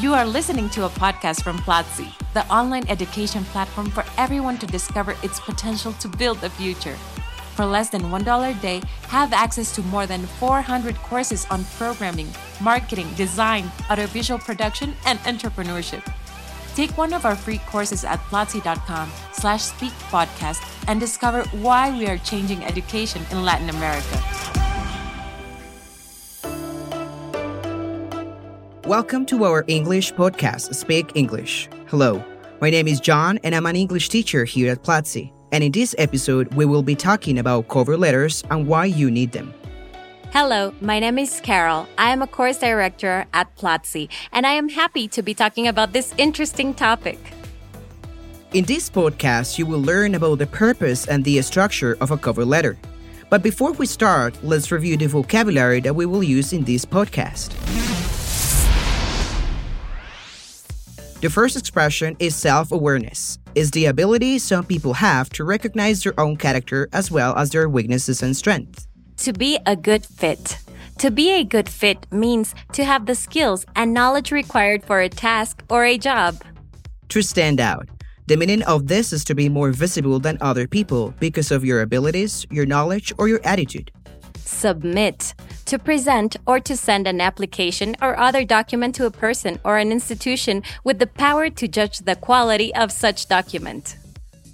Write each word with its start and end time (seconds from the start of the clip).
You 0.00 0.14
are 0.14 0.24
listening 0.24 0.70
to 0.70 0.86
a 0.86 0.88
podcast 0.88 1.42
from 1.42 1.58
Platzi, 1.58 2.10
the 2.32 2.46
online 2.46 2.88
education 2.88 3.44
platform 3.44 3.90
for 3.90 4.02
everyone 4.16 4.56
to 4.56 4.66
discover 4.66 5.14
its 5.22 5.38
potential 5.40 5.92
to 6.00 6.08
build 6.08 6.38
the 6.40 6.48
future. 6.48 6.94
For 7.54 7.66
less 7.66 7.90
than 7.90 8.04
$1 8.04 8.50
a 8.50 8.62
day, 8.62 8.80
have 9.08 9.34
access 9.34 9.74
to 9.74 9.82
more 9.82 10.06
than 10.06 10.24
400 10.40 10.96
courses 11.02 11.46
on 11.50 11.66
programming, 11.76 12.28
marketing, 12.62 13.12
design, 13.14 13.70
audiovisual 13.90 14.38
production, 14.38 14.94
and 15.04 15.18
entrepreneurship. 15.20 16.02
Take 16.74 16.96
one 16.96 17.12
of 17.12 17.26
our 17.26 17.36
free 17.36 17.58
courses 17.68 18.02
at 18.02 18.20
platzi.com 18.30 19.10
slash 19.32 19.64
speak 19.64 19.92
podcast 20.08 20.64
and 20.88 20.98
discover 20.98 21.42
why 21.60 21.90
we 21.90 22.06
are 22.06 22.16
changing 22.16 22.64
education 22.64 23.20
in 23.30 23.44
Latin 23.44 23.68
America. 23.68 24.39
Welcome 28.90 29.24
to 29.26 29.44
our 29.44 29.64
English 29.68 30.12
podcast, 30.14 30.74
Speak 30.74 31.12
English. 31.14 31.68
Hello, 31.86 32.20
my 32.60 32.70
name 32.70 32.88
is 32.88 33.00
Jhon 33.00 33.38
and 33.44 33.54
I'm 33.54 33.66
an 33.66 33.76
English 33.76 34.08
teacher 34.08 34.44
here 34.44 34.72
at 34.72 34.82
Platzi. 34.82 35.30
And 35.52 35.62
in 35.62 35.70
this 35.70 35.94
episode, 35.96 36.52
we 36.54 36.64
will 36.64 36.82
be 36.82 36.96
talking 36.96 37.38
about 37.38 37.68
cover 37.68 37.96
letters 37.96 38.42
and 38.50 38.66
why 38.66 38.86
you 38.86 39.08
need 39.08 39.30
them. 39.30 39.54
Hello, 40.32 40.74
my 40.80 40.98
name 40.98 41.20
is 41.20 41.40
Carol. 41.40 41.86
I 41.98 42.10
am 42.10 42.20
a 42.20 42.26
course 42.26 42.58
director 42.58 43.26
at 43.32 43.54
Platzi, 43.54 44.08
and 44.32 44.44
I 44.44 44.54
am 44.54 44.68
happy 44.68 45.06
to 45.06 45.22
be 45.22 45.34
talking 45.34 45.68
about 45.68 45.92
this 45.92 46.12
interesting 46.18 46.74
topic. 46.74 47.20
In 48.54 48.64
this 48.64 48.90
podcast, 48.90 49.56
you 49.56 49.66
will 49.66 49.80
learn 49.80 50.16
about 50.16 50.40
the 50.40 50.48
purpose 50.48 51.06
and 51.06 51.22
the 51.22 51.40
structure 51.42 51.96
of 52.00 52.10
a 52.10 52.18
cover 52.18 52.44
letter. 52.44 52.76
But 53.28 53.44
before 53.44 53.70
we 53.70 53.86
start, 53.86 54.36
let's 54.42 54.72
review 54.72 54.96
the 54.96 55.06
vocabulary 55.06 55.78
that 55.82 55.94
we 55.94 56.06
will 56.06 56.24
use 56.24 56.52
in 56.52 56.64
this 56.64 56.84
podcast. 56.84 57.54
The 61.20 61.28
first 61.28 61.54
expression 61.54 62.16
is 62.18 62.34
self 62.34 62.72
awareness. 62.72 63.38
Is 63.54 63.70
the 63.72 63.86
ability 63.86 64.38
some 64.38 64.64
people 64.64 64.94
have 64.94 65.28
to 65.30 65.44
recognize 65.44 66.02
their 66.02 66.18
own 66.18 66.38
character 66.38 66.88
as 66.94 67.10
well 67.10 67.36
as 67.36 67.50
their 67.50 67.68
weaknesses 67.68 68.22
and 68.22 68.34
strengths. 68.34 68.88
To 69.18 69.34
be 69.34 69.58
a 69.66 69.76
good 69.76 70.06
fit. 70.06 70.58
To 70.96 71.10
be 71.10 71.28
a 71.32 71.44
good 71.44 71.68
fit 71.68 72.06
means 72.10 72.54
to 72.72 72.86
have 72.86 73.04
the 73.04 73.14
skills 73.14 73.66
and 73.76 73.92
knowledge 73.92 74.32
required 74.32 74.82
for 74.82 75.00
a 75.02 75.10
task 75.10 75.62
or 75.68 75.84
a 75.84 75.98
job. 75.98 76.42
To 77.10 77.20
stand 77.20 77.60
out. 77.60 77.86
The 78.26 78.38
meaning 78.38 78.62
of 78.62 78.86
this 78.86 79.12
is 79.12 79.22
to 79.24 79.34
be 79.34 79.50
more 79.50 79.72
visible 79.72 80.20
than 80.20 80.38
other 80.40 80.66
people 80.66 81.12
because 81.20 81.50
of 81.50 81.66
your 81.66 81.82
abilities, 81.82 82.46
your 82.50 82.64
knowledge, 82.64 83.12
or 83.18 83.28
your 83.28 83.40
attitude. 83.44 83.90
Submit. 84.44 85.34
To 85.66 85.78
present 85.78 86.36
or 86.46 86.60
to 86.60 86.76
send 86.76 87.06
an 87.06 87.20
application 87.20 87.96
or 88.02 88.18
other 88.18 88.44
document 88.44 88.94
to 88.96 89.06
a 89.06 89.10
person 89.10 89.60
or 89.64 89.78
an 89.78 89.92
institution 89.92 90.62
with 90.84 90.98
the 90.98 91.06
power 91.06 91.50
to 91.50 91.68
judge 91.68 91.98
the 92.00 92.16
quality 92.16 92.74
of 92.74 92.90
such 92.90 93.28
document. 93.28 93.96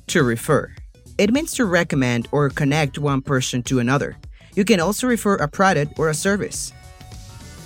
To 0.09 0.23
refer. 0.23 0.73
It 1.19 1.33
means 1.33 1.55
to 1.55 1.65
recommend 1.65 2.29
or 2.33 2.51
connect 2.51 2.99
one 2.99 3.23
person 3.23 3.63
to 3.65 3.79
another. 3.79 4.17
You 4.55 4.65
can 4.65 4.81
also 4.81 5.07
refer 5.07 5.37
a 5.37 5.49
product 5.49 5.99
or 5.99 6.11
a 6.11 6.15
service. 6.15 6.73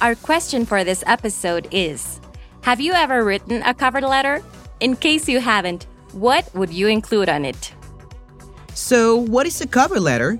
Our 0.01 0.15
question 0.15 0.65
for 0.65 0.85
this 0.85 1.05
episode 1.07 1.69
is 1.71 2.21
Have 2.63 2.81
you 2.81 2.93
ever 2.93 3.25
written 3.25 3.63
a 3.63 3.75
cover 3.75 4.01
letter? 4.01 4.43
In 4.81 4.97
case 4.97 5.29
you 5.29 5.41
haven't, 5.41 5.87
what 6.13 6.53
would 6.55 6.71
you 6.71 6.87
include 6.87 7.29
on 7.29 7.45
it? 7.45 7.75
So, 8.75 9.17
what 9.17 9.47
is 9.47 9.61
a 9.61 9.67
cover 9.67 10.01
letter? 10.01 10.39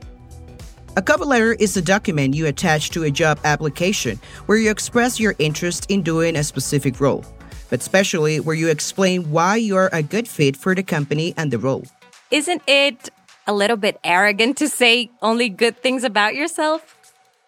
A 0.97 1.03
cover 1.03 1.25
letter 1.25 1.53
is 1.53 1.77
a 1.77 1.83
document 1.83 2.35
you 2.35 2.47
attach 2.47 2.91
to 2.91 3.05
a 3.05 3.13
job 3.13 3.39
application 3.45 4.19
where 4.47 4.59
you 4.59 4.73
express 4.73 5.21
your 5.21 5.37
interest 5.39 5.89
in 5.89 6.03
doing 6.03 6.35
a 6.35 6.43
specific 6.43 7.01
role, 7.01 7.25
but 7.71 7.79
especially 7.79 8.41
where 8.41 8.57
you 8.57 8.69
explain 8.69 9.31
why 9.31 9.55
you 9.55 9.77
are 9.77 9.89
a 9.93 10.03
good 10.03 10.27
fit 10.27 10.57
for 10.57 10.75
the 10.75 10.83
company 10.83 11.33
and 11.37 11.53
the 11.53 11.59
role. 11.59 11.85
Isn't 12.33 12.63
it 12.67 13.09
a 13.47 13.53
little 13.53 13.77
bit 13.77 14.01
arrogant 14.03 14.57
to 14.57 14.69
say 14.69 15.13
only 15.23 15.49
good 15.49 15.81
things 15.81 16.03
about 16.03 16.35
yourself? 16.35 16.97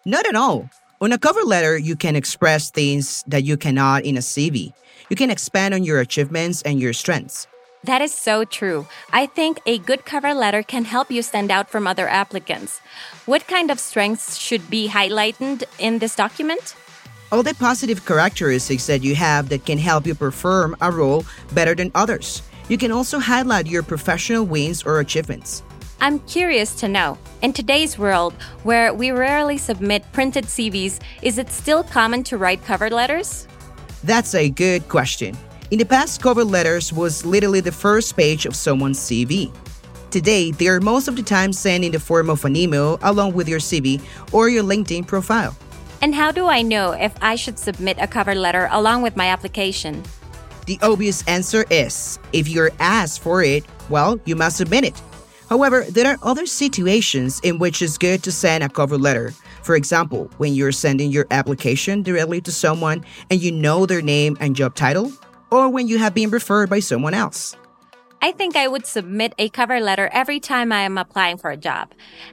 Not 0.05 0.25
at 0.25 0.35
all. 0.35 0.69
On 1.01 1.11
a 1.11 1.17
cover 1.17 1.41
letter, 1.41 1.77
you 1.77 1.97
can 1.97 2.15
express 2.15 2.71
things 2.71 3.25
that 3.27 3.43
you 3.43 3.57
cannot 3.57 4.05
in 4.05 4.15
a 4.15 4.21
CV. 4.21 4.71
You 5.09 5.17
can 5.17 5.29
expand 5.29 5.73
on 5.73 5.83
your 5.83 5.99
achievements 5.99 6.61
and 6.61 6.79
your 6.79 6.93
strengths. 6.93 7.47
That 7.83 8.01
is 8.01 8.13
so 8.13 8.45
true. 8.45 8.87
I 9.11 9.25
think 9.25 9.59
a 9.65 9.77
good 9.77 10.05
cover 10.05 10.33
letter 10.33 10.63
can 10.63 10.85
help 10.85 11.11
you 11.11 11.21
stand 11.21 11.51
out 11.51 11.69
from 11.69 11.85
other 11.85 12.07
applicants. 12.07 12.79
What 13.25 13.45
kind 13.45 13.69
of 13.69 13.79
strengths 13.79 14.37
should 14.37 14.69
be 14.69 14.87
highlighted 14.87 15.65
in 15.79 15.99
this 15.99 16.15
document? 16.15 16.75
All 17.29 17.43
the 17.43 17.53
positive 17.55 18.05
characteristics 18.05 18.87
that 18.87 19.03
you 19.03 19.15
have 19.15 19.49
that 19.49 19.65
can 19.65 19.77
help 19.77 20.07
you 20.07 20.15
perform 20.15 20.77
a 20.79 20.91
role 20.91 21.25
better 21.51 21.75
than 21.75 21.91
others. 21.93 22.41
You 22.69 22.77
can 22.77 22.91
also 22.91 23.19
highlight 23.19 23.67
your 23.67 23.83
professional 23.83 24.45
wins 24.45 24.83
or 24.83 25.01
achievements. 25.01 25.63
I'm 25.99 26.19
curious 26.19 26.75
to 26.75 26.87
know, 26.87 27.17
in 27.41 27.51
today's 27.51 27.97
world 27.97 28.33
where 28.63 28.93
we 28.93 29.11
rarely 29.11 29.57
submit 29.57 30.03
printed 30.13 30.45
CVs, 30.45 31.01
is 31.21 31.37
it 31.37 31.51
still 31.51 31.83
common 31.83 32.23
to 32.25 32.37
write 32.37 32.63
cover 32.63 32.89
letters? 32.89 33.47
That's 34.03 34.35
a 34.35 34.49
good 34.49 34.87
question. 34.87 35.37
In 35.73 35.79
the 35.79 35.85
past, 35.85 36.21
cover 36.21 36.43
letters 36.43 36.93
was 36.93 37.25
literally 37.25 37.59
the 37.59 37.71
first 37.71 38.15
page 38.15 38.45
of 38.45 38.55
someone's 38.55 38.99
CV. 38.99 39.51
Today, 40.11 40.51
they 40.51 40.67
are 40.67 40.79
most 40.79 41.07
of 41.07 41.15
the 41.15 41.23
time 41.23 41.51
sent 41.51 41.83
in 41.83 41.91
the 41.91 41.99
form 41.99 42.29
of 42.29 42.45
an 42.45 42.55
email 42.55 42.99
along 43.01 43.33
with 43.33 43.49
your 43.49 43.57
CV 43.57 43.99
or 44.31 44.49
your 44.49 44.63
LinkedIn 44.63 45.07
profile. 45.07 45.57
And 45.99 46.13
how 46.13 46.31
do 46.31 46.45
I 46.45 46.61
know 46.61 46.91
if 46.91 47.15
I 47.23 47.33
should 47.33 47.57
submit 47.57 47.97
a 47.99 48.05
cover 48.05 48.35
letter 48.35 48.69
along 48.69 49.01
with 49.01 49.17
my 49.17 49.29
application? 49.29 50.03
The 50.67 50.77
obvious 50.83 51.27
answer 51.27 51.65
is 51.71 52.19
if 52.33 52.47
you're 52.47 52.69
asked 52.79 53.23
for 53.23 53.41
it, 53.41 53.65
well, 53.89 54.19
you 54.25 54.35
must 54.35 54.57
submit 54.57 54.85
it. 54.85 55.01
However, 55.49 55.85
there 55.89 56.05
are 56.05 56.19
other 56.21 56.45
situations 56.45 57.39
in 57.39 57.57
which 57.57 57.81
it's 57.81 57.97
good 57.97 58.21
to 58.25 58.31
send 58.31 58.63
a 58.63 58.69
cover 58.69 58.99
letter. 58.99 59.33
For 59.63 59.75
example, 59.75 60.29
when 60.37 60.53
you're 60.53 60.71
sending 60.71 61.09
your 61.09 61.25
application 61.31 62.03
directly 62.03 62.41
to 62.41 62.51
someone 62.51 63.03
and 63.31 63.41
you 63.41 63.51
know 63.51 63.87
their 63.87 64.03
name 64.03 64.37
and 64.39 64.55
job 64.55 64.75
title, 64.75 65.11
or 65.53 65.69
when 65.69 65.87
you 65.87 65.99
have 65.99 66.15
been 66.15 66.31
referred 66.31 66.69
by 66.69 66.79
someone 66.79 67.13
else. 67.13 67.55
I 68.23 68.31
think 68.31 68.55
I 68.55 68.67
would 68.69 68.85
submit 68.85 69.35
a 69.37 69.49
cover 69.49 69.79
letter 69.81 70.09
every 70.13 70.39
time 70.39 70.71
I 70.71 70.81
am 70.81 70.97
applying 70.97 71.37
for 71.37 71.51
a 71.51 71.57
job. 71.57 71.91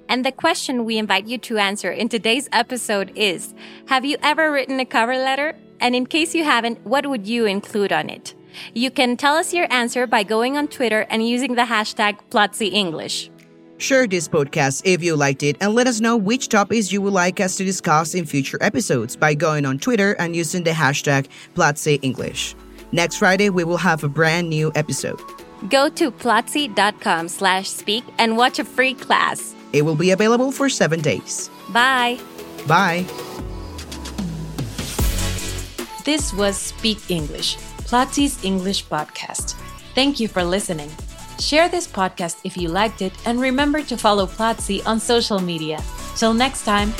And 0.08 0.24
the 0.24 0.32
question 0.32 0.84
we 0.84 0.98
invite 0.98 1.26
you 1.26 1.36
to 1.38 1.58
answer 1.58 1.90
in 1.90 2.08
today's 2.08 2.48
episode 2.52 3.12
is 3.16 3.54
Have 3.88 4.04
you 4.04 4.16
ever 4.22 4.52
written 4.52 4.78
a 4.80 4.86
cover 4.86 5.16
letter? 5.16 5.56
And 5.80 5.96
in 5.96 6.06
case 6.06 6.34
you 6.34 6.44
haven't, 6.44 6.80
what 6.86 7.06
would 7.06 7.26
you 7.26 7.44
include 7.44 7.92
on 7.92 8.08
it? 8.08 8.34
You 8.72 8.90
can 8.90 9.16
tell 9.16 9.34
us 9.34 9.52
your 9.52 9.66
answer 9.72 10.06
by 10.06 10.22
going 10.22 10.56
on 10.56 10.68
Twitter 10.68 11.06
and 11.10 11.26
using 11.26 11.56
the 11.56 11.62
hashtag 11.62 12.18
PlatziEnglish. 12.30 13.30
Share 13.78 14.06
this 14.06 14.28
podcast 14.28 14.82
if 14.84 15.02
you 15.02 15.16
liked 15.16 15.42
it 15.42 15.56
and 15.60 15.74
let 15.74 15.86
us 15.86 16.00
know 16.00 16.16
which 16.16 16.48
topics 16.48 16.92
you 16.92 17.00
would 17.02 17.14
like 17.14 17.40
us 17.40 17.56
to 17.56 17.64
discuss 17.64 18.14
in 18.14 18.26
future 18.26 18.58
episodes 18.60 19.16
by 19.16 19.34
going 19.34 19.66
on 19.66 19.78
Twitter 19.78 20.12
and 20.20 20.36
using 20.36 20.62
the 20.62 20.70
hashtag 20.70 21.26
PlatziEnglish. 21.56 22.54
Next 22.92 23.16
Friday, 23.16 23.50
we 23.50 23.64
will 23.64 23.76
have 23.76 24.02
a 24.04 24.08
brand 24.08 24.48
new 24.48 24.72
episode. 24.74 25.20
Go 25.68 25.88
to 25.90 26.10
platzi.com 26.10 27.28
slash 27.28 27.68
speak 27.68 28.04
and 28.18 28.36
watch 28.36 28.58
a 28.58 28.64
free 28.64 28.94
class. 28.94 29.54
It 29.72 29.82
will 29.82 29.94
be 29.94 30.10
available 30.10 30.50
for 30.52 30.68
seven 30.68 31.00
days. 31.00 31.50
Bye. 31.68 32.18
Bye. 32.66 33.04
This 36.04 36.32
was 36.32 36.56
Speak 36.56 37.10
English, 37.10 37.56
Platzi's 37.86 38.42
English 38.42 38.86
podcast. 38.86 39.54
Thank 39.94 40.18
you 40.18 40.28
for 40.28 40.42
listening. 40.42 40.90
Share 41.38 41.68
this 41.68 41.86
podcast 41.86 42.40
if 42.42 42.56
you 42.56 42.68
liked 42.68 43.02
it 43.02 43.12
and 43.26 43.40
remember 43.40 43.82
to 43.82 43.96
follow 43.96 44.26
Platzi 44.26 44.84
on 44.86 44.98
social 44.98 45.40
media. 45.40 45.80
Till 46.16 46.34
next 46.34 46.64
time. 46.64 46.92